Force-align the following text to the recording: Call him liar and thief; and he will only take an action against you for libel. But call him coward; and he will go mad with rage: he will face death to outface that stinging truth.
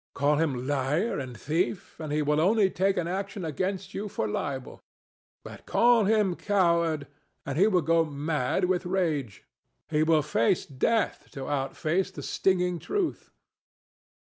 Call 0.15 0.37
him 0.37 0.65
liar 0.65 1.19
and 1.19 1.39
thief; 1.39 1.99
and 1.99 2.11
he 2.11 2.23
will 2.23 2.41
only 2.41 2.71
take 2.71 2.97
an 2.97 3.07
action 3.07 3.45
against 3.45 3.93
you 3.93 4.07
for 4.09 4.27
libel. 4.27 4.81
But 5.43 5.67
call 5.67 6.05
him 6.05 6.35
coward; 6.35 7.05
and 7.45 7.55
he 7.55 7.67
will 7.67 7.83
go 7.83 8.03
mad 8.03 8.65
with 8.65 8.83
rage: 8.87 9.43
he 9.89 10.01
will 10.01 10.23
face 10.23 10.65
death 10.65 11.27
to 11.33 11.47
outface 11.47 12.09
that 12.09 12.23
stinging 12.23 12.79
truth. 12.79 13.29